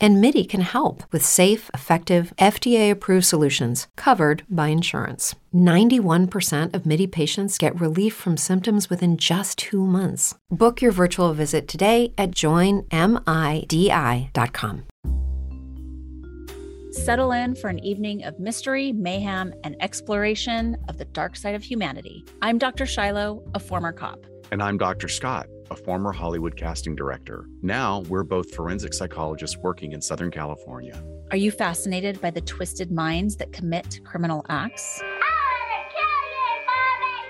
[0.00, 5.34] And MIDI can help with safe, effective, FDA approved solutions covered by insurance.
[5.52, 10.36] 91% of MIDI patients get relief from symptoms within just two months.
[10.50, 12.88] Book your virtual visit today at joinmidi.com.
[16.90, 21.62] Settle in for an evening of mystery, mayhem, and exploration of the dark side of
[21.62, 22.24] humanity.
[22.42, 22.86] I'm Dr.
[22.86, 24.24] Shiloh, a former cop.
[24.50, 25.08] And I'm Dr.
[25.08, 27.48] Scott, a former Hollywood casting director.
[27.62, 31.02] Now we're both forensic psychologists working in Southern California.
[31.30, 35.02] Are you fascinated by the twisted minds that commit criminal acts?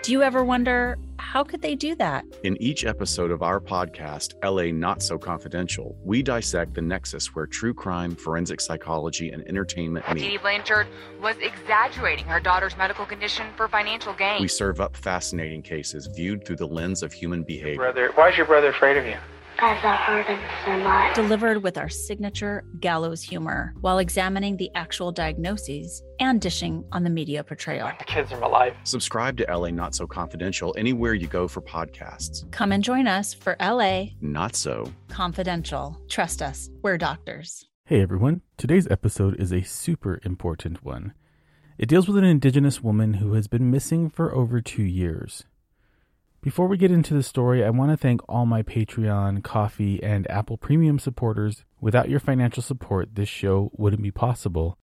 [0.02, 0.96] Do you ever wonder
[1.28, 2.24] how could they do that?
[2.42, 7.46] In each episode of our podcast, LA Not So Confidential, we dissect the nexus where
[7.46, 10.22] true crime, forensic psychology, and entertainment meet.
[10.22, 10.86] Dee Blanchard
[11.20, 14.40] was exaggerating her daughter's medical condition for financial gain.
[14.40, 17.76] We serve up fascinating cases viewed through the lens of human behavior.
[17.76, 19.18] Brother, why is your brother afraid of you?
[19.58, 21.16] Because I hurt him so much.
[21.16, 27.10] Delivered with our signature gallows humor while examining the actual diagnoses and dishing on the
[27.10, 27.90] media portrayal.
[27.98, 28.74] The kids are my life.
[28.84, 32.48] Subscribe to LA Not So Confidential anywhere you go for podcasts.
[32.52, 36.00] Come and join us for LA Not So Confidential.
[36.08, 37.66] Trust us, we're doctors.
[37.84, 41.14] Hey everyone, today's episode is a super important one.
[41.78, 45.46] It deals with an Indigenous woman who has been missing for over two years.
[46.40, 50.30] Before we get into the story, I want to thank all my Patreon, Ko-fi, and
[50.30, 51.64] Apple Premium supporters.
[51.80, 54.78] Without your financial support, this show wouldn't be possible.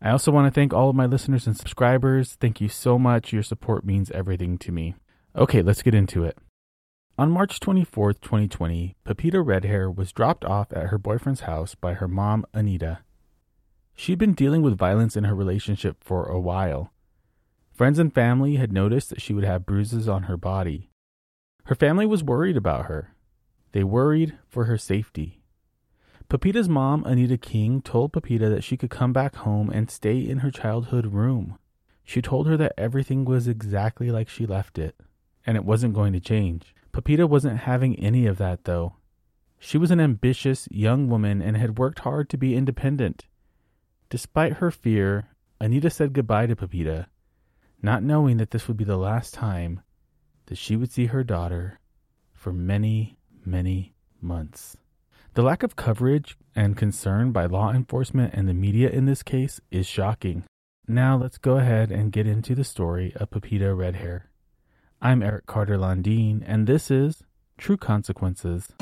[0.00, 2.38] I also want to thank all of my listeners and subscribers.
[2.40, 3.30] Thank you so much.
[3.30, 4.94] Your support means everything to me.
[5.36, 6.38] Okay, let's get into it.
[7.18, 12.08] On March 24th, 2020, Pepita Redhair was dropped off at her boyfriend's house by her
[12.08, 13.00] mom, Anita.
[13.94, 16.90] She'd been dealing with violence in her relationship for a while.
[17.76, 20.88] Friends and family had noticed that she would have bruises on her body.
[21.64, 23.14] Her family was worried about her.
[23.72, 25.42] They worried for her safety.
[26.30, 30.38] Pepita's mom, Anita King, told Pepita that she could come back home and stay in
[30.38, 31.58] her childhood room.
[32.02, 34.96] She told her that everything was exactly like she left it,
[35.44, 36.74] and it wasn't going to change.
[36.92, 38.94] Pepita wasn't having any of that, though.
[39.58, 43.26] She was an ambitious young woman and had worked hard to be independent.
[44.08, 45.28] Despite her fear,
[45.60, 47.08] Anita said goodbye to Pepita,
[47.86, 49.80] not knowing that this would be the last time
[50.46, 51.78] that she would see her daughter
[52.34, 54.76] for many, many months.
[55.34, 59.60] The lack of coverage and concern by law enforcement and the media in this case
[59.70, 60.42] is shocking.
[60.88, 64.22] Now let's go ahead and get into the story of Pepita Redhair.
[65.00, 67.22] I'm Eric Carter Landine, and this is
[67.56, 68.72] True Consequences.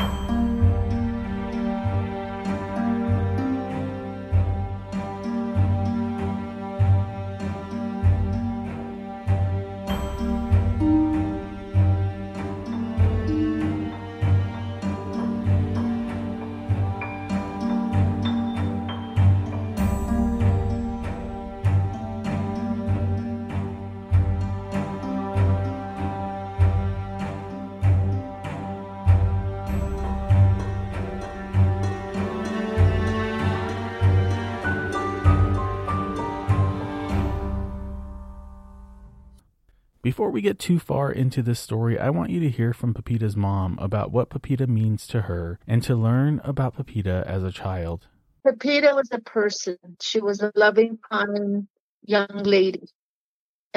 [40.35, 43.79] We get too far into this story, I want you to hear from Pepita's mom
[43.81, 48.09] about what Pepita means to her and to learn about Pepita as a child.
[48.45, 49.79] Pepita was a person.
[50.03, 51.69] She was a loving, kind
[52.03, 52.89] young lady.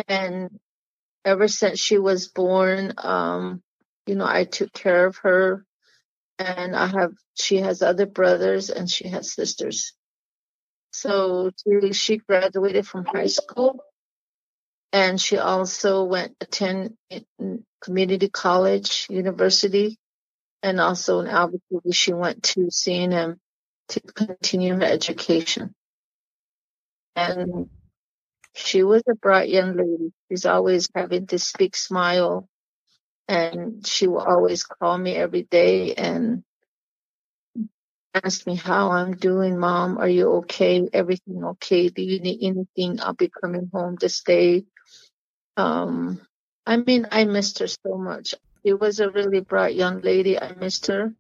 [0.08, 0.60] And
[1.24, 3.62] ever since she was born, um,
[4.08, 5.64] you know, I took care of her.
[6.40, 9.94] And I have, she has other brothers and she has sisters.
[10.90, 13.80] So she, she graduated from high school
[14.94, 16.96] and she also went attend
[17.82, 19.98] community college, university,
[20.64, 23.38] and also in Albuquerque she went to CNM
[23.90, 25.74] to continue her education.
[27.16, 27.70] And
[28.56, 30.14] she was a bright young lady.
[30.30, 32.48] She's always having this big smile,
[33.28, 36.44] and she will always call me every day and
[38.14, 39.98] ask me how I'm doing, Mom.
[39.98, 40.88] Are you okay?
[40.94, 41.90] Everything okay?
[41.90, 43.00] Do you need anything?
[43.02, 44.66] I'll be coming home to stay.
[45.58, 46.22] Um,
[46.66, 48.36] I mean, I missed her so much.
[48.66, 50.40] She was a really bright young lady.
[50.40, 51.14] I missed her,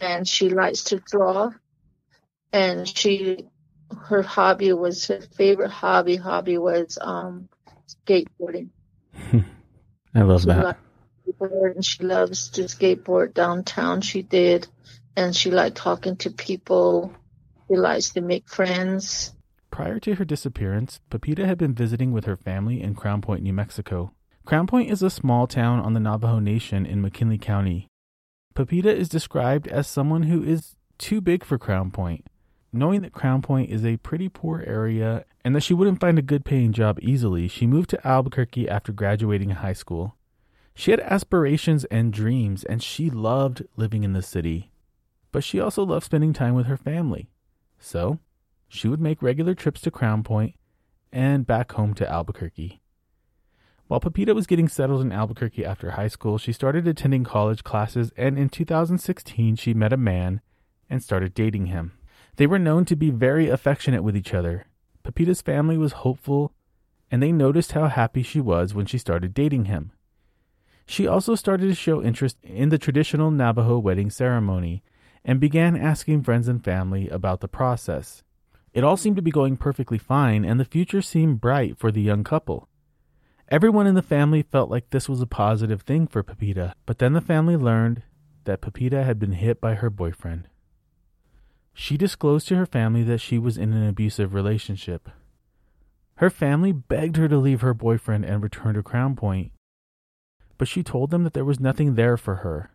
[0.00, 1.50] and she likes to draw.
[2.52, 3.46] And she,
[4.08, 6.16] her hobby was her favorite hobby.
[6.16, 7.48] Hobby was um,
[8.06, 8.68] skateboarding.
[10.14, 10.64] I love She that.
[10.64, 10.80] liked
[11.26, 14.00] to skateboard, and she loves to skateboard downtown.
[14.02, 14.68] She did,
[15.16, 17.12] and she liked talking to people.
[17.68, 19.32] She likes to make friends.
[19.74, 23.52] Prior to her disappearance, Pepita had been visiting with her family in Crown Point, New
[23.52, 24.12] Mexico.
[24.44, 27.88] Crown Point is a small town on the Navajo Nation in McKinley County.
[28.54, 32.28] Pepita is described as someone who is too big for Crown Point.
[32.72, 36.22] Knowing that Crown Point is a pretty poor area and that she wouldn't find a
[36.22, 40.14] good paying job easily, she moved to Albuquerque after graduating high school.
[40.76, 44.70] She had aspirations and dreams, and she loved living in the city.
[45.32, 47.28] But she also loved spending time with her family.
[47.80, 48.20] So,
[48.68, 50.54] she would make regular trips to Crown Point
[51.12, 52.80] and back home to Albuquerque.
[53.86, 58.12] While Pepita was getting settled in Albuquerque after high school, she started attending college classes,
[58.16, 60.40] and in 2016, she met a man
[60.90, 61.92] and started dating him.
[62.36, 64.66] They were known to be very affectionate with each other.
[65.04, 66.52] Pepita's family was hopeful,
[67.10, 69.92] and they noticed how happy she was when she started dating him.
[70.84, 74.82] She also started to show interest in the traditional Navajo wedding ceremony
[75.24, 78.23] and began asking friends and family about the process.
[78.74, 82.02] It all seemed to be going perfectly fine, and the future seemed bright for the
[82.02, 82.68] young couple.
[83.48, 87.12] Everyone in the family felt like this was a positive thing for Pepita, but then
[87.12, 88.02] the family learned
[88.44, 90.48] that Pepita had been hit by her boyfriend.
[91.72, 95.08] She disclosed to her family that she was in an abusive relationship.
[96.16, 99.52] Her family begged her to leave her boyfriend and return to Crown Point,
[100.58, 102.70] but she told them that there was nothing there for her,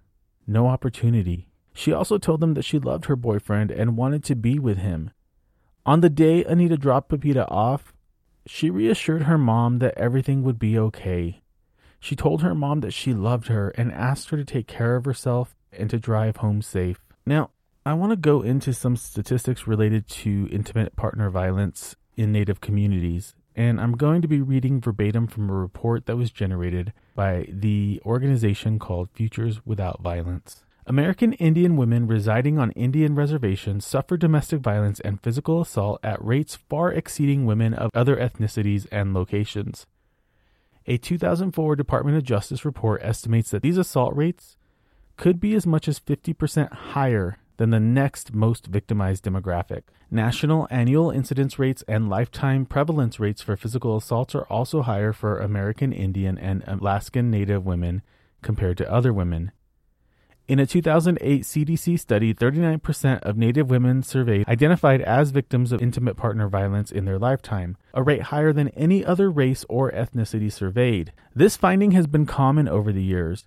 [0.48, 1.50] no opportunity.
[1.74, 5.12] She also told them that she loved her boyfriend and wanted to be with him.
[5.89, 7.95] On the day Anita dropped Pepita off,
[8.45, 11.41] she reassured her mom that everything would be okay.
[12.00, 15.06] She told her mom that she loved her and asked her to take care of
[15.06, 17.00] herself and to drive home safe.
[17.25, 17.50] Now,
[17.88, 23.33] I want to go into some statistics related to intimate partner violence in Native communities
[23.56, 28.00] and I'm going to be reading verbatim from a report that was generated by the
[28.06, 30.63] organization called Futures Without Violence.
[30.89, 36.56] American Indian women residing on Indian reservations suffer domestic violence and physical assault at rates
[36.68, 39.86] far exceeding women of other ethnicities and locations.
[40.88, 44.57] A 2004 Department of Justice report estimates that these assault rates
[45.15, 49.83] could be as much as 50% higher than the next most victimized demographic.
[50.09, 55.38] National annual incidence rates and lifetime prevalence rates for physical assaults are also higher for
[55.38, 58.01] American Indian and Alaskan Native women
[58.41, 59.51] compared to other women.
[60.50, 66.18] In a 2008 CDC study, 39% of Native women surveyed identified as victims of intimate
[66.18, 71.13] partner violence in their lifetime, a rate higher than any other race or ethnicity surveyed.
[71.36, 73.46] This finding has been common over the years.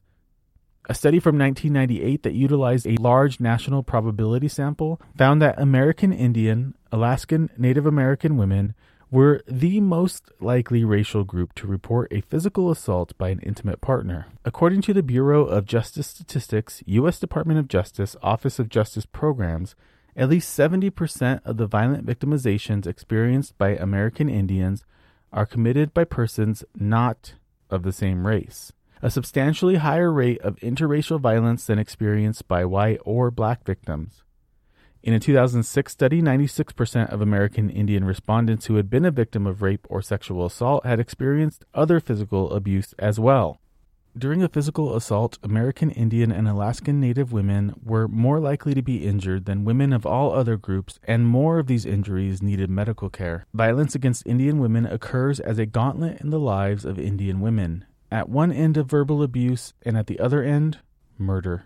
[0.88, 6.76] A study from 1998 that utilized a large national probability sample found that American Indian,
[6.92, 8.76] Alaskan Native American women
[9.12, 14.26] were the most likely racial group to report a physical assault by an intimate partner.
[14.44, 17.20] According to the Bureau of Justice Statistics, U.S.
[17.20, 19.76] Department of Justice Office of Justice Programs,
[20.16, 24.82] at least 70% of the violent victimizations experienced by American Indians
[25.30, 27.34] are committed by persons not
[27.70, 28.72] of the same race
[29.02, 34.22] a substantially higher rate of interracial violence than experienced by white or black victims.
[35.02, 39.60] In a 2006 study, 96% of American Indian respondents who had been a victim of
[39.60, 43.58] rape or sexual assault had experienced other physical abuse as well.
[44.16, 49.04] During a physical assault, American Indian and Alaskan Native women were more likely to be
[49.04, 53.46] injured than women of all other groups, and more of these injuries needed medical care.
[53.54, 58.28] Violence against Indian women occurs as a gauntlet in the lives of Indian women at
[58.28, 60.78] one end of verbal abuse and at the other end,
[61.18, 61.64] murder.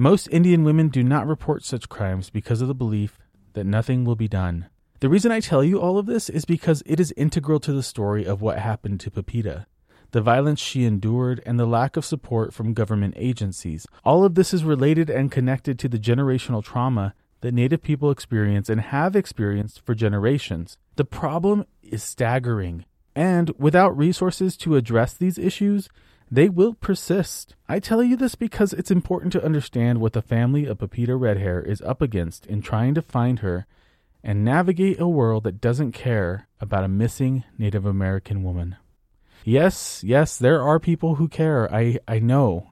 [0.00, 3.18] Most Indian women do not report such crimes because of the belief
[3.52, 4.70] that nothing will be done.
[5.00, 7.82] The reason I tell you all of this is because it is integral to the
[7.82, 9.66] story of what happened to Pepita.
[10.12, 13.86] The violence she endured and the lack of support from government agencies.
[14.02, 18.70] All of this is related and connected to the generational trauma that Native people experience
[18.70, 20.78] and have experienced for generations.
[20.96, 22.86] The problem is staggering.
[23.14, 25.90] And without resources to address these issues,
[26.30, 27.56] they will persist.
[27.68, 31.64] I tell you this because it's important to understand what the family of Pepita Redhair
[31.66, 33.66] is up against in trying to find her
[34.22, 38.76] and navigate a world that doesn't care about a missing Native American woman.
[39.44, 42.70] Yes, yes, there are people who care, I, I know.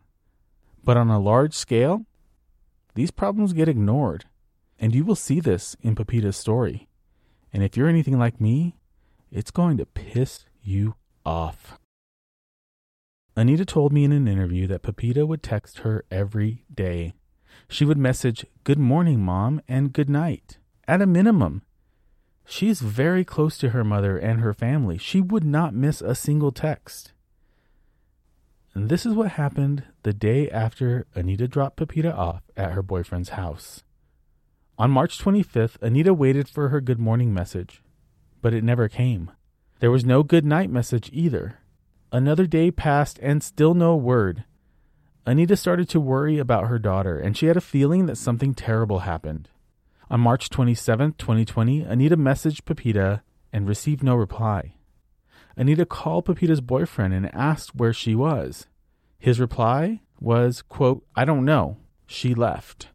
[0.84, 2.04] But on a large scale,
[2.94, 4.26] these problems get ignored.
[4.78, 6.86] And you will see this in Pepita's story.
[7.52, 8.76] And if you're anything like me,
[9.32, 11.78] it's going to piss you off.
[13.38, 17.14] Anita told me in an interview that Pepita would text her every day.
[17.68, 20.58] She would message, Good morning, Mom, and good night.
[20.88, 21.62] At a minimum.
[22.44, 24.98] She's very close to her mother and her family.
[24.98, 27.12] She would not miss a single text.
[28.74, 33.30] And this is what happened the day after Anita dropped Pepita off at her boyfriend's
[33.30, 33.84] house.
[34.78, 37.84] On March 25th, Anita waited for her good morning message,
[38.42, 39.30] but it never came.
[39.78, 41.60] There was no good night message either.
[42.10, 44.44] Another day passed and still no word.
[45.26, 49.00] Anita started to worry about her daughter, and she had a feeling that something terrible
[49.00, 49.50] happened.
[50.10, 53.20] On March 27, 2020, Anita messaged Pepita
[53.52, 54.72] and received no reply.
[55.54, 58.66] Anita called Pepita's boyfriend and asked where she was.
[59.18, 61.76] His reply was, quote, I don't know.
[62.06, 62.88] She left.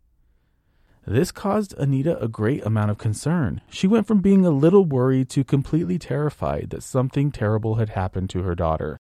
[1.06, 3.62] This caused Anita a great amount of concern.
[3.70, 8.30] She went from being a little worried to completely terrified that something terrible had happened
[8.32, 8.98] to her daughter.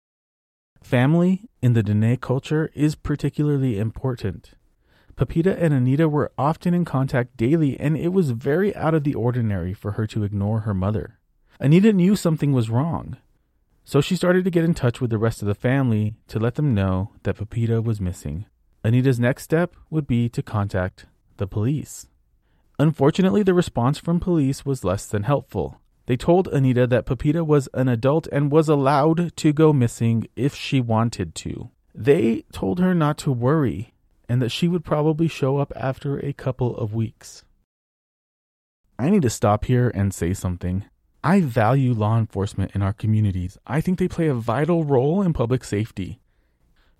[0.82, 4.52] Family in the Dene culture is particularly important.
[5.16, 9.14] Pepita and Anita were often in contact daily, and it was very out of the
[9.14, 11.18] ordinary for her to ignore her mother.
[11.60, 13.18] Anita knew something was wrong,
[13.84, 16.54] so she started to get in touch with the rest of the family to let
[16.54, 18.46] them know that Pepita was missing.
[18.82, 21.04] Anita's next step would be to contact
[21.36, 22.06] the police.
[22.78, 25.79] Unfortunately, the response from police was less than helpful.
[26.10, 30.56] They told Anita that Pepita was an adult and was allowed to go missing if
[30.56, 31.70] she wanted to.
[31.94, 33.94] They told her not to worry
[34.28, 37.44] and that she would probably show up after a couple of weeks.
[38.98, 40.84] I need to stop here and say something.
[41.22, 43.56] I value law enforcement in our communities.
[43.64, 46.18] I think they play a vital role in public safety.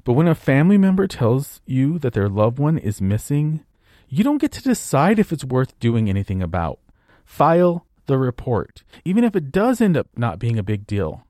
[0.05, 3.65] But when a family member tells you that their loved one is missing,
[4.09, 6.79] you don't get to decide if it's worth doing anything about.
[7.25, 11.25] File the report, even if it does end up not being a big deal.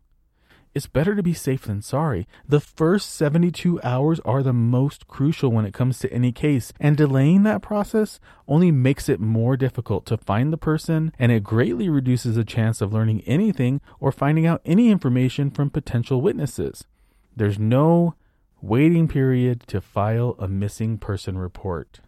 [0.73, 2.27] It's better to be safe than sorry.
[2.49, 6.97] The first 72 hours are the most crucial when it comes to any case, and
[6.97, 8.19] delaying that process
[8.49, 12.81] only makes it more difficult to find the person, and it greatly reduces the chance
[12.81, 16.85] of learning anything or finding out any information from potential witnesses.
[17.37, 18.15] There's no
[18.63, 22.01] waiting period to file a missing person report.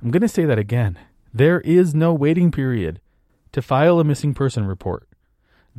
[0.00, 0.96] I'm going to say that again.
[1.34, 3.00] There is no waiting period
[3.52, 5.08] to file a missing person report.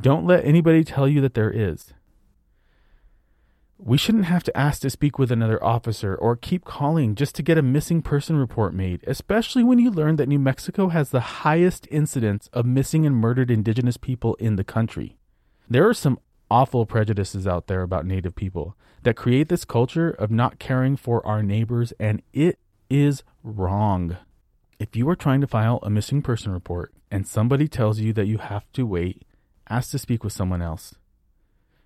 [0.00, 1.92] Don't let anybody tell you that there is.
[3.78, 7.42] We shouldn't have to ask to speak with another officer or keep calling just to
[7.42, 11.42] get a missing person report made, especially when you learn that New Mexico has the
[11.42, 15.16] highest incidence of missing and murdered indigenous people in the country.
[15.68, 20.30] There are some awful prejudices out there about Native people that create this culture of
[20.30, 24.16] not caring for our neighbors, and it is wrong.
[24.82, 28.26] If you are trying to file a missing person report and somebody tells you that
[28.26, 29.22] you have to wait,
[29.70, 30.96] ask to speak with someone else.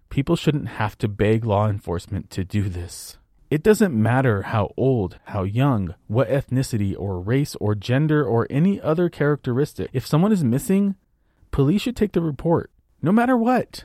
[0.08, 3.18] People shouldn't have to beg law enforcement to do this.
[3.50, 8.80] It doesn't matter how old, how young, what ethnicity or race or gender or any
[8.80, 9.90] other characteristic.
[9.92, 10.94] If someone is missing,
[11.50, 12.70] police should take the report,
[13.02, 13.84] no matter what.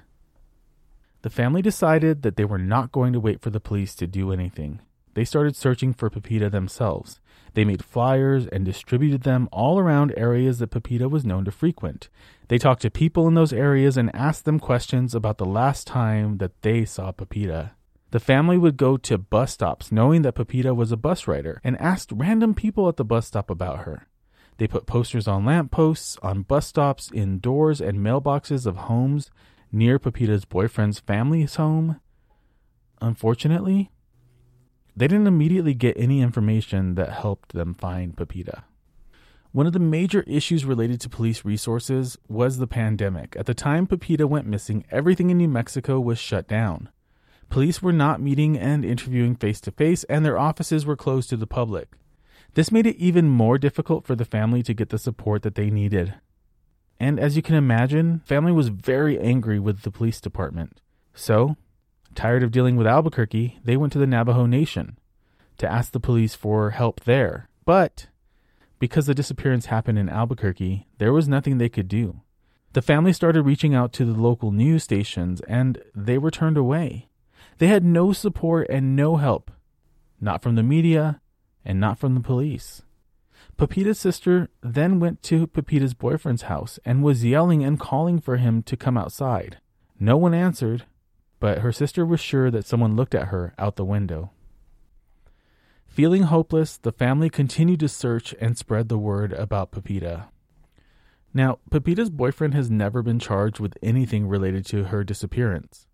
[1.24, 4.32] The family decided that they were not going to wait for the police to do
[4.32, 4.80] anything.
[5.14, 7.20] They started searching for Pepita themselves.
[7.54, 12.08] They made flyers and distributed them all around areas that Pepita was known to frequent.
[12.48, 16.38] They talked to people in those areas and asked them questions about the last time
[16.38, 17.72] that they saw Pepita.
[18.12, 21.80] The family would go to bus stops knowing that Pepita was a bus rider and
[21.80, 24.08] asked random people at the bus stop about her.
[24.58, 29.32] They put posters on lampposts, on bus stops, in doors and mailboxes of homes
[29.72, 32.00] near Pepita's boyfriend's family's home.
[33.02, 33.92] Unfortunately,
[34.96, 38.64] they didn't immediately get any information that helped them find Pepita.
[39.54, 43.36] One of the major issues related to police resources was the pandemic.
[43.38, 46.90] At the time Pepita went missing, everything in New Mexico was shut down.
[47.50, 51.38] Police were not meeting and interviewing face to face, and their offices were closed to
[51.38, 51.90] the public.
[52.54, 55.70] This made it even more difficult for the family to get the support that they
[55.70, 56.14] needed.
[56.98, 60.80] And as you can imagine, family was very angry with the police department.
[61.14, 61.58] So,
[62.16, 64.98] Tired of dealing with Albuquerque, they went to the Navajo Nation
[65.58, 67.50] to ask the police for help there.
[67.66, 68.08] But
[68.80, 72.22] because the disappearance happened in Albuquerque, there was nothing they could do.
[72.74, 77.10] The family started reaching out to the local news stations and they were turned away.
[77.58, 79.52] They had no support and no help,
[80.20, 81.22] not from the media
[81.64, 82.82] and not from the police.
[83.58, 88.64] Pepita's sister then went to Pepita's boyfriend's house and was yelling and calling for him
[88.64, 89.58] to come outside.
[90.00, 90.86] No one answered,
[91.42, 94.32] but her sister was sure that someone looked at her out the window.
[95.88, 100.30] Feeling hopeless, the family continued to search and spread the word about Pepita.
[101.34, 105.88] Now, Pepita's boyfriend has never been charged with anything related to her disappearance.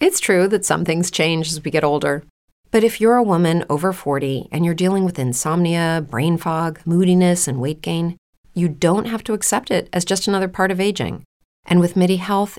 [0.00, 2.22] It's true that some things change as we get older.
[2.70, 7.48] But if you're a woman over 40 and you're dealing with insomnia, brain fog, moodiness,
[7.48, 8.16] and weight gain,
[8.54, 11.24] you don't have to accept it as just another part of aging.
[11.64, 12.58] And with MIDI Health,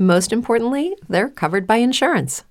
[0.00, 2.44] Most importantly, they're covered by insurance.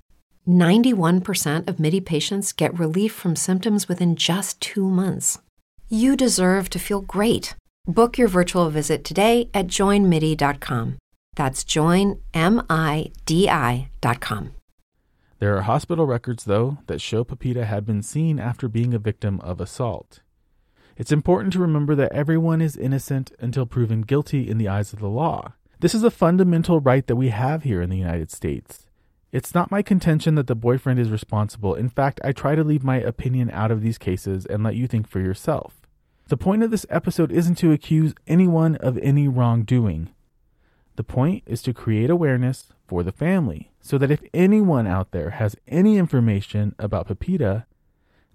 [0.46, 5.40] 91% of MIDI patients get relief from symptoms within just two months.
[5.88, 7.56] You deserve to feel great.
[7.88, 10.98] Book your virtual visit today at joinmidi.com.
[11.34, 12.20] That's joinmidi.com.
[15.40, 19.40] There are hospital records, though, that show Pepita had been seen after being a victim
[19.40, 20.20] of assault.
[20.96, 25.00] It's important to remember that everyone is innocent until proven guilty in the eyes of
[25.00, 25.54] the law.
[25.80, 28.84] This is a fundamental right that we have here in the United States.
[29.32, 31.74] It's not my contention that the boyfriend is responsible.
[31.74, 34.86] In fact, I try to leave my opinion out of these cases and let you
[34.86, 35.80] think for yourself.
[36.28, 40.10] The point of this episode isn't to accuse anyone of any wrongdoing.
[40.96, 45.30] The point is to create awareness for the family so that if anyone out there
[45.30, 47.64] has any information about Pepita,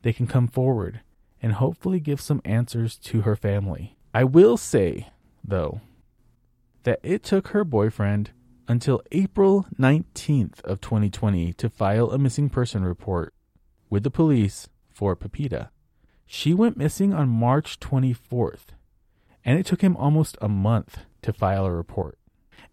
[0.02, 1.02] they can come forward
[1.44, 3.98] and hopefully give some answers to her family.
[4.16, 5.10] I will say,
[5.44, 5.82] though,
[6.86, 8.32] that it took her boyfriend
[8.68, 13.34] until April 19th of 2020 to file a missing person report
[13.90, 15.70] with the police for Pepita.
[16.26, 18.68] She went missing on March 24th,
[19.44, 22.18] and it took him almost a month to file a report.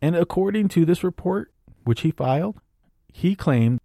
[0.00, 1.52] And according to this report,
[1.84, 2.60] which he filed,
[3.12, 3.80] he claimed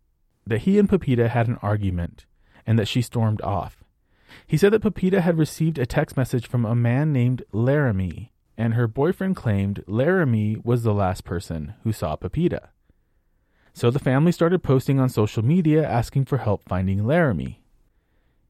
[0.45, 2.25] that he and Pepita had an argument
[2.65, 3.83] and that she stormed off.
[4.45, 8.73] He said that Pepita had received a text message from a man named Laramie and
[8.73, 12.69] her boyfriend claimed Laramie was the last person who saw Pepita.
[13.73, 17.61] So the family started posting on social media asking for help finding Laramie.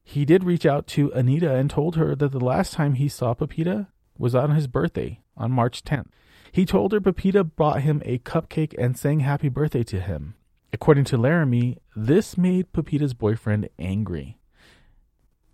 [0.02, 3.34] He did reach out to Anita and told her that the last time he saw
[3.34, 6.06] Pepita was on his birthday on March 10th.
[6.50, 10.34] He told her Pepita brought him a cupcake and sang happy birthday to him.
[10.72, 14.38] According to Laramie, this made Pepita's boyfriend angry.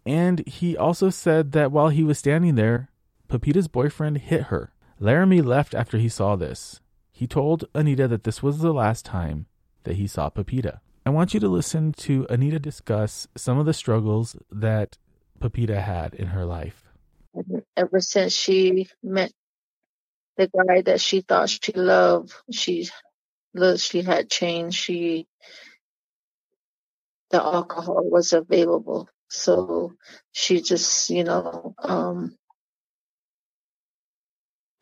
[0.06, 2.90] And he also said that while he was standing there,
[3.34, 4.72] Pepita's boyfriend hit her.
[5.00, 6.80] Laramie left after he saw this.
[7.10, 9.46] He told Anita that this was the last time
[9.82, 10.80] that he saw Pepita.
[11.04, 14.98] I want you to listen to Anita discuss some of the struggles that
[15.40, 16.84] Pepita had in her life.
[17.76, 19.32] Ever since she met
[20.36, 22.88] the guy that she thought she loved, she
[23.52, 24.76] looked, she had changed.
[24.76, 25.26] She
[27.30, 29.94] the alcohol was available, so
[30.30, 32.38] she just you know um,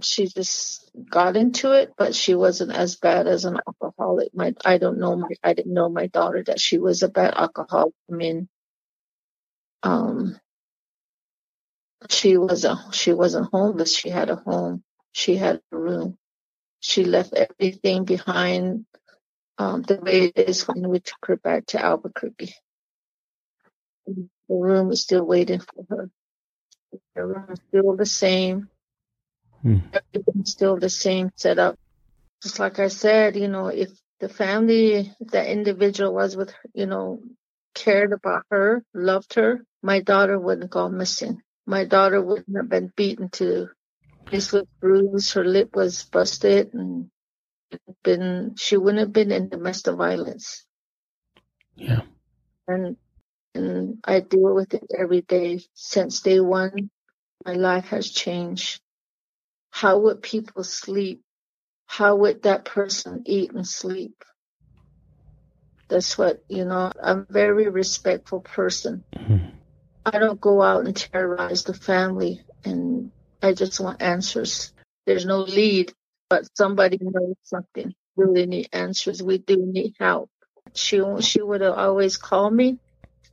[0.05, 4.35] she just got into it, but she wasn't as bad as an alcoholic.
[4.35, 7.35] My I don't know my I didn't know my daughter that she was a bad
[7.37, 7.95] alcoholic.
[8.12, 8.49] I mean,
[9.83, 10.38] um,
[12.11, 13.97] she was a she wasn't homeless.
[13.97, 14.85] She had a home.
[15.12, 16.19] She had a room.
[16.81, 18.87] She left everything behind.
[19.59, 22.55] Um, the way it is when we took her back to Albuquerque.
[24.07, 26.11] The room is still waiting for her.
[27.17, 28.71] The room is still the same
[29.64, 29.83] Mm.
[29.92, 31.77] Everything's still the same setup.
[32.42, 36.70] Just like I said, you know, if the family, if that individual was with, her,
[36.75, 37.20] you know,
[37.75, 41.40] cared about her, loved her, my daughter wouldn't go missing.
[41.66, 43.68] My daughter wouldn't have been beaten to
[44.31, 47.11] this was bruised, her lip was busted, and
[48.03, 50.64] been she wouldn't have been in domestic violence.
[51.77, 52.03] Yeah.
[52.66, 52.96] And
[53.55, 55.61] and I deal with it every day.
[55.75, 56.90] Since day one,
[57.44, 58.81] my life has changed.
[59.73, 61.23] How would people sleep?
[61.87, 64.23] How would that person eat and sleep?
[65.89, 69.03] That's what, you know, I'm a very respectful person.
[69.17, 69.57] Mm-hmm.
[70.05, 73.11] I don't go out and terrorize the family and
[73.43, 74.73] I just want answers.
[75.07, 75.93] There's no lead,
[76.29, 77.95] but somebody knows something.
[78.15, 79.23] Really need answers.
[79.23, 80.31] We do need help.
[80.75, 82.79] She she would have always called me.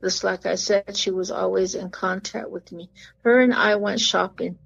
[0.02, 2.88] Just like I said, she was always in contact with me.
[3.24, 4.58] Her and I went shopping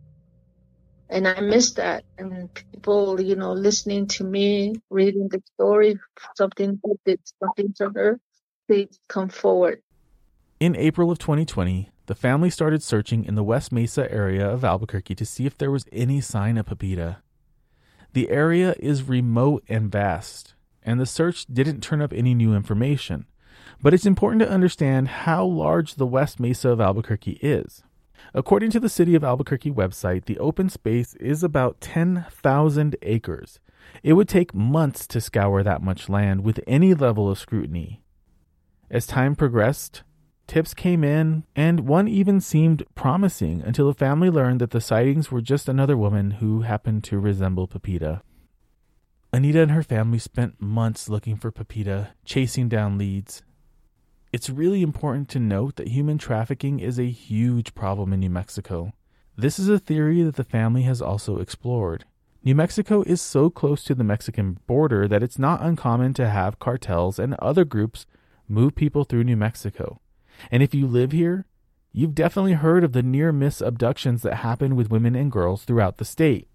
[1.15, 2.05] and I miss that.
[2.19, 5.99] And people, you know, listening to me, reading the story,
[6.37, 8.21] something did something to her,
[8.67, 9.81] please come forward.
[10.59, 15.15] In April of 2020, the family started searching in the West Mesa area of Albuquerque
[15.15, 17.19] to see if there was any sign of Pepita.
[18.13, 23.27] The area is remote and vast, and the search didn't turn up any new information.
[23.81, 27.83] But it's important to understand how large the West Mesa of Albuquerque is.
[28.33, 33.61] According to the City of Albuquerque website, the open space is about 10,000 acres.
[34.03, 38.03] It would take months to scour that much land with any level of scrutiny.
[38.91, 40.03] As time progressed,
[40.47, 45.31] Tips came in, and one even seemed promising until the family learned that the sightings
[45.31, 48.21] were just another woman who happened to resemble Pepita.
[49.33, 53.43] Anita and her family spent months looking for Pepita, chasing down leads.
[54.35, 58.93] It's really important to note that human trafficking is a huge problem in New Mexico.
[59.37, 62.05] This is a theory that the family has also explored.
[62.43, 66.59] New Mexico is so close to the Mexican border that it's not uncommon to have
[66.59, 68.07] cartels and other groups
[68.49, 70.01] move people through New Mexico.
[70.51, 71.47] And if you live here,
[71.93, 75.99] you've definitely heard of the near miss abductions that happen with women and girls throughout
[75.99, 76.49] the state.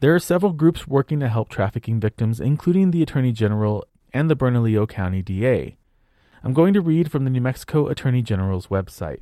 [0.00, 4.34] There are several groups working to help trafficking victims, including the Attorney General and the
[4.34, 5.76] Bernalillo County DA.
[6.44, 9.20] I'm going to read from the New Mexico Attorney General's website.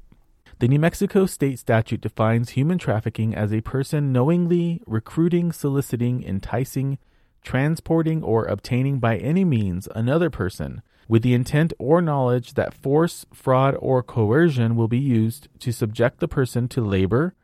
[0.58, 6.98] The New Mexico state statute defines human trafficking as a person knowingly recruiting, soliciting, enticing,
[7.42, 13.24] transporting, or obtaining by any means another person with the intent or knowledge that force,
[13.32, 17.34] fraud, or coercion will be used to subject the person to labor,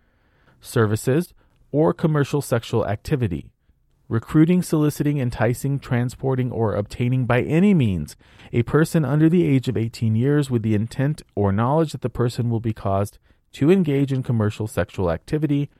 [0.60, 1.32] services,
[1.70, 3.51] or commercial sexual activity.
[4.08, 8.16] Recruiting, soliciting, enticing, transporting, or obtaining by any means
[8.52, 12.10] a person under the age of 18 years with the intent or knowledge that the
[12.10, 13.18] person will be caused
[13.52, 15.70] to engage in commercial sexual activity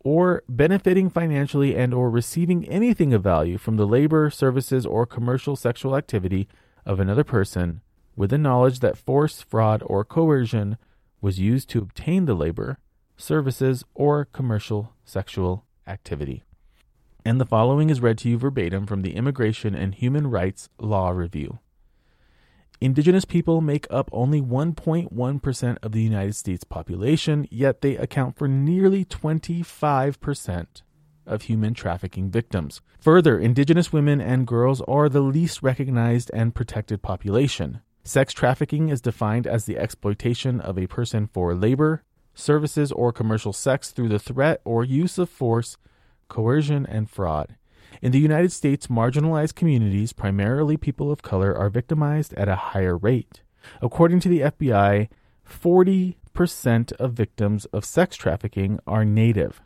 [0.00, 5.56] or benefiting financially and or receiving anything of value from the labor, services, or commercial
[5.56, 6.48] sexual activity
[6.86, 7.80] of another person
[8.16, 10.76] with the knowledge that force, fraud, or coercion
[11.20, 12.78] was used to obtain the labor,
[13.16, 16.42] services, or commercial sexual activity.
[17.28, 21.10] And the following is read to you verbatim from the Immigration and Human Rights Law
[21.10, 21.58] Review.
[22.80, 28.48] Indigenous people make up only 1.1% of the United States population, yet they account for
[28.48, 30.66] nearly 25%
[31.26, 32.80] of human trafficking victims.
[32.98, 37.82] Further, indigenous women and girls are the least recognized and protected population.
[38.04, 43.52] Sex trafficking is defined as the exploitation of a person for labor, services, or commercial
[43.52, 45.76] sex through the threat or use of force,
[46.28, 47.56] coercion, and fraud.
[48.00, 52.96] In the United States, marginalized communities, primarily people of color, are victimized at a higher
[52.96, 53.42] rate.
[53.82, 55.08] According to the FBI,
[55.48, 59.60] 40% of victims of sex trafficking are Native.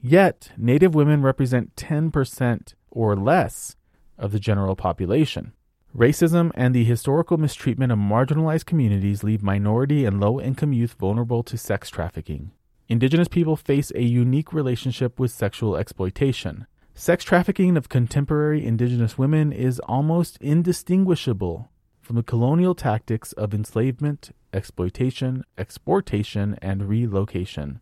[0.00, 3.76] Yet, Native women represent 10% or less
[4.18, 5.52] of the general population.
[5.96, 11.42] Racism and the historical mistreatment of marginalized communities leave minority and low income youth vulnerable
[11.42, 12.52] to sex trafficking.
[12.88, 16.66] Indigenous people face a unique relationship with sexual exploitation.
[16.94, 21.70] Sex trafficking of contemporary indigenous women is almost indistinguishable
[22.00, 27.80] from the colonial tactics of enslavement, exploitation, exportation, and relocation.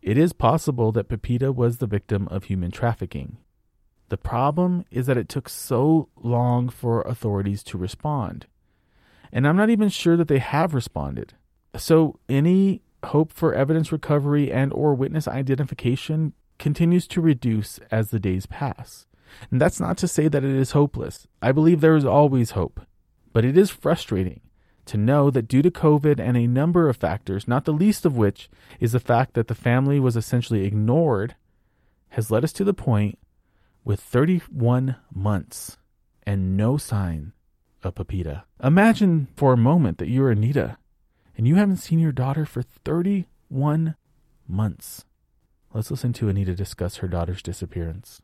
[0.00, 3.36] It is possible that Pepita was the victim of human trafficking.
[4.08, 8.46] The problem is that it took so long for authorities to respond.
[9.30, 11.34] And I'm not even sure that they have responded.
[11.76, 18.20] So any hope for evidence recovery and or witness identification continues to reduce as the
[18.20, 19.06] days pass.
[19.50, 21.26] And that's not to say that it is hopeless.
[21.42, 22.80] I believe there is always hope.
[23.32, 24.40] But it is frustrating
[24.86, 28.16] to know that due to COVID and a number of factors, not the least of
[28.16, 28.48] which
[28.80, 31.34] is the fact that the family was essentially ignored,
[32.10, 33.18] has led us to the point
[33.84, 35.76] with 31 months
[36.24, 37.32] and no sign
[37.82, 38.44] of Pepita.
[38.62, 40.78] Imagine for a moment that you're Anita
[41.36, 43.96] and you haven't seen your daughter for 31
[44.48, 45.04] months.
[45.74, 48.22] Let's listen to Anita discuss her daughter's disappearance.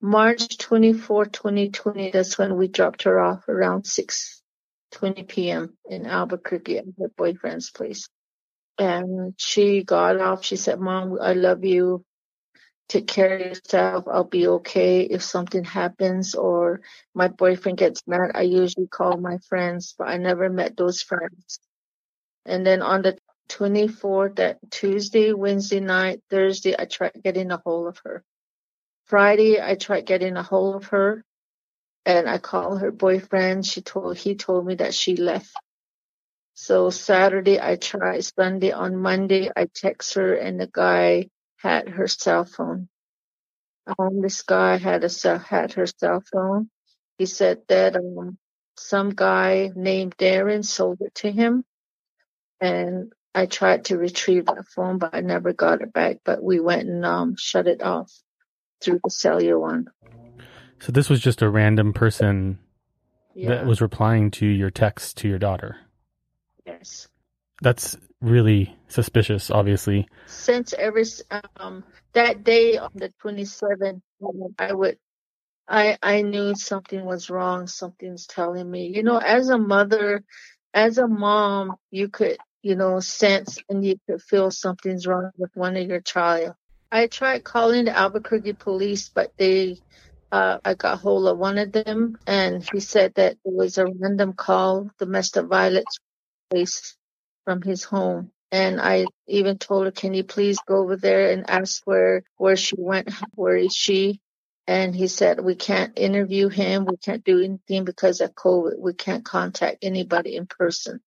[0.00, 5.76] March 24, 2020, that's when we dropped her off around 6:20 p.m.
[5.88, 8.08] in Albuquerque at her boyfriend's place.
[8.78, 10.44] And she got off.
[10.44, 12.04] She said, Mom, I love you.
[12.88, 14.04] Take care of yourself.
[14.10, 16.80] I'll be okay if something happens or
[17.14, 18.32] my boyfriend gets mad.
[18.34, 21.60] I usually call my friends, but I never met those friends.
[22.46, 27.88] And then on the 24th, that Tuesday, Wednesday night, Thursday, I tried getting a hold
[27.88, 28.24] of her.
[29.06, 31.24] Friday, I tried getting a hold of her
[32.04, 33.66] and I called her boyfriend.
[33.66, 35.54] She told he told me that she left.
[36.54, 38.24] So Saturday I tried.
[38.24, 42.88] Sunday on Monday I text her and the guy had her cell phone.
[43.98, 46.70] Um, this guy had a had her cell phone.
[47.18, 48.38] He said that um,
[48.76, 51.64] some guy named Darren sold it to him,
[52.62, 56.18] and I tried to retrieve that phone, but I never got it back.
[56.24, 58.12] But we went and um, shut it off
[58.82, 59.86] through the cellular one.
[60.80, 62.58] So this was just a random person
[63.34, 63.50] Yeah.
[63.50, 65.76] that was replying to your text to your daughter.
[66.66, 67.08] yes.
[67.62, 70.08] That's really suspicious, obviously.
[70.26, 71.04] since every
[71.58, 74.98] um that day on the 27th um, i would
[75.68, 80.22] i i knew something was wrong something's telling me you know as a mother
[80.74, 85.50] as a mom, you could, you know, sense and you could feel something's wrong with
[85.54, 86.54] one of your child.
[86.90, 89.78] I tried calling the Albuquerque police, but they,
[90.30, 93.86] uh, I got hold of one of them and he said that it was a
[93.86, 95.98] random call, domestic violence
[96.52, 96.96] case
[97.44, 98.30] from his home.
[98.50, 102.56] And I even told her, can you please go over there and ask where, where
[102.56, 103.10] she went?
[103.34, 104.20] Where is she?
[104.66, 106.84] And he said, we can't interview him.
[106.84, 108.78] We can't do anything because of COVID.
[108.78, 111.00] We can't contact anybody in person.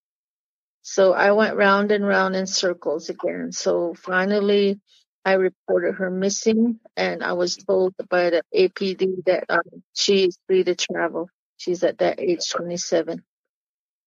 [0.87, 3.51] So I went round and round in circles again.
[3.53, 4.79] So finally,
[5.25, 10.37] I reported her missing and I was told by the APD that um, she is
[10.47, 11.29] free to travel.
[11.57, 13.23] She's at that age 27.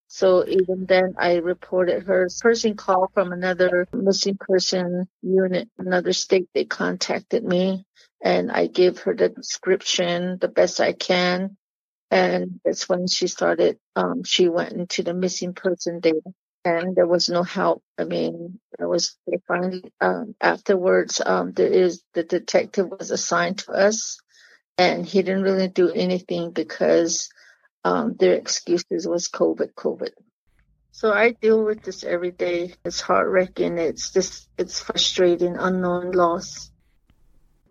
[0.08, 2.28] So even then, I reported her.
[2.40, 6.48] Person call from another missing person unit, another state.
[6.54, 7.84] They contacted me,
[8.22, 11.56] and I gave her the description the best I can.
[12.10, 13.78] And that's when she started.
[13.96, 16.22] Um, she went into the missing person data,
[16.64, 17.82] and there was no help.
[17.96, 21.20] I mean, there was they finally um, afterwards.
[21.24, 24.20] Um, there is the detective was assigned to us,
[24.76, 27.30] and he didn't really do anything because
[27.84, 30.10] um, their excuses was COVID, COVID.
[30.92, 32.74] So I deal with this every day.
[32.84, 33.78] It's heart wrenching.
[33.78, 36.72] It's just, it's frustrating, unknown loss.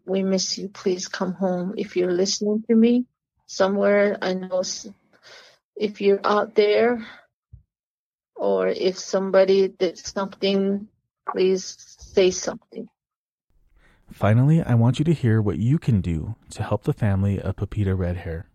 [0.05, 0.69] We miss you.
[0.69, 1.73] Please come home.
[1.77, 3.05] If you're listening to me
[3.45, 4.63] somewhere, I know
[5.75, 7.05] if you're out there
[8.37, 10.87] or if somebody did something,
[11.29, 12.87] please say something.
[14.11, 17.55] Finally, I want you to hear what you can do to help the family of
[17.57, 18.45] Pepita Redhair.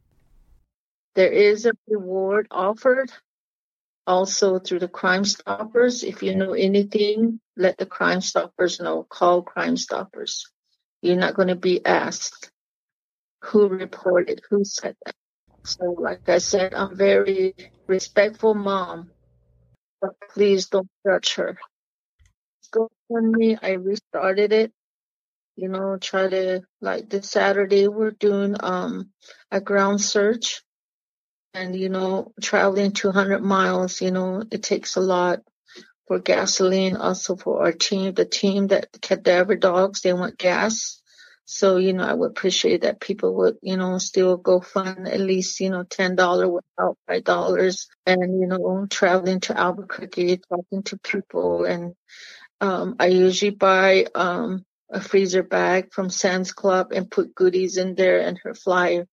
[1.15, 3.13] There is a reward offered
[4.07, 6.03] also through the Crime Stoppers.
[6.03, 9.05] If you know anything, let the Crime Stoppers know.
[9.05, 10.51] Call Crime Stoppers.
[11.03, 12.51] You're not going to be asked
[13.43, 15.15] who reported, who said that.
[15.65, 17.55] So, like I said, I'm very
[17.87, 19.11] respectful mom,
[20.03, 21.59] but please don't judge her.
[22.73, 23.59] Go on me.
[23.63, 24.73] I restarted it.
[25.57, 29.11] You know, try to like this Saturday we're doing um
[29.53, 30.63] a ground search
[31.55, 35.41] and you know traveling 200 miles you know it takes a lot
[36.09, 41.02] for gasoline also for our team the team that cadaver dogs they want gas
[41.53, 45.21] so you know i would appreciate that people would you know still go fund at
[45.21, 50.83] least you know ten dollar without five dollars and you know traveling to albuquerque talking
[50.83, 51.95] to people and
[52.61, 57.95] um i usually buy um a freezer bag from sam's club and put goodies in
[57.95, 59.07] there and her flyer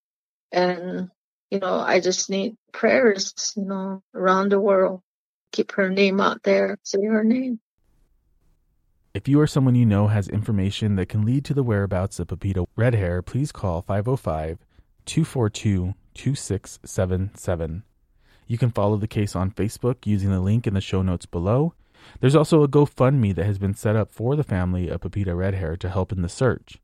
[0.51, 1.09] and
[1.51, 5.01] you know, I just need prayers, you know, around the world.
[5.51, 6.77] Keep her name out there.
[6.83, 7.59] Say her name.
[9.11, 12.27] If you or someone you know has information that can lead to the whereabouts of
[12.27, 14.59] Pepita Redhair, please call 505
[15.05, 17.83] 242 2677.
[18.45, 21.73] You can follow the case on Facebook using the link in the show notes below.
[22.19, 25.77] There's also a GoFundMe that has been set up for the family of Pepita Redhair
[25.79, 26.77] to help in the search.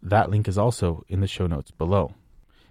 [0.00, 2.14] That link is also in the show notes below.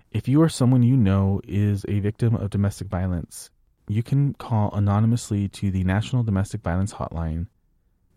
[0.09, 3.51] If you or someone you know is a victim of domestic violence,
[3.87, 7.47] you can call anonymously to the National Domestic Violence Hotline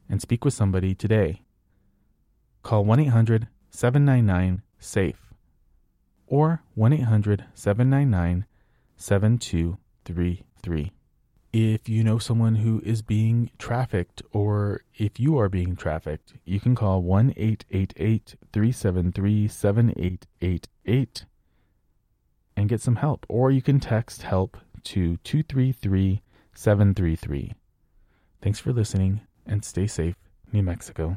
[0.08, 1.42] and speak with somebody today.
[2.62, 5.26] Call 1 800 799 SAFE
[6.26, 8.46] or 1 800 799
[8.96, 10.92] 7233.
[11.52, 16.60] If you know someone who is being trafficked or if you are being trafficked, you
[16.60, 21.24] can call 1 888 373 7888
[22.56, 23.24] and get some help.
[23.28, 26.22] Or you can text help to 233
[26.54, 27.54] 733.
[28.42, 30.16] Thanks for listening and stay safe,
[30.52, 31.16] New Mexico.